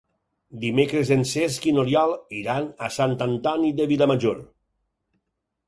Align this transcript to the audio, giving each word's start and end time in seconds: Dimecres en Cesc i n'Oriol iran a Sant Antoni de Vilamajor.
Dimecres 0.61 1.11
en 1.15 1.25
Cesc 1.31 1.67
i 1.71 1.73
n'Oriol 1.75 2.15
iran 2.39 2.67
a 2.87 2.91
Sant 2.97 3.15
Antoni 3.29 3.73
de 3.83 3.89
Vilamajor. 3.95 4.43